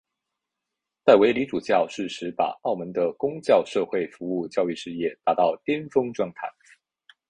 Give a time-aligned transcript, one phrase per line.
[1.03, 6.47] 戴维理主教适时把澳门的公教社会服务教育事业达到巅峰状态。